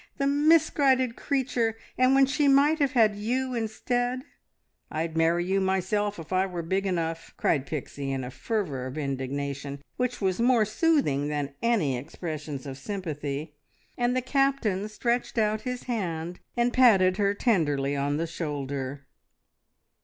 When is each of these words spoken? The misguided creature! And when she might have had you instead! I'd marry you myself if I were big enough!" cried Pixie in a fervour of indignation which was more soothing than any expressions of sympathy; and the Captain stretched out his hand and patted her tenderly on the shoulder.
The 0.17 0.25
misguided 0.25 1.15
creature! 1.15 1.77
And 1.95 2.15
when 2.15 2.25
she 2.25 2.47
might 2.47 2.79
have 2.79 2.93
had 2.93 3.15
you 3.15 3.53
instead! 3.53 4.23
I'd 4.89 5.15
marry 5.15 5.45
you 5.45 5.61
myself 5.61 6.17
if 6.17 6.33
I 6.33 6.47
were 6.47 6.63
big 6.63 6.87
enough!" 6.87 7.35
cried 7.37 7.67
Pixie 7.67 8.11
in 8.11 8.23
a 8.23 8.31
fervour 8.31 8.87
of 8.87 8.97
indignation 8.97 9.79
which 9.97 10.19
was 10.19 10.39
more 10.41 10.65
soothing 10.65 11.27
than 11.27 11.53
any 11.61 11.99
expressions 11.99 12.65
of 12.65 12.79
sympathy; 12.79 13.53
and 13.95 14.17
the 14.17 14.23
Captain 14.23 14.89
stretched 14.89 15.37
out 15.37 15.61
his 15.69 15.83
hand 15.83 16.39
and 16.57 16.73
patted 16.73 17.17
her 17.17 17.35
tenderly 17.35 17.95
on 17.95 18.17
the 18.17 18.25
shoulder. 18.25 19.05